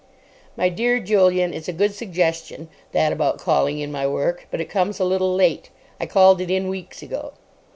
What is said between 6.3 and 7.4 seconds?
it in weeks ago."